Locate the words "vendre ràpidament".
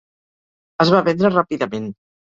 1.09-1.87